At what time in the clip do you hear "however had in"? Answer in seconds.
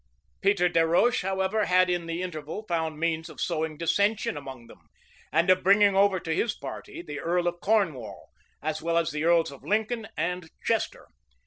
1.21-2.07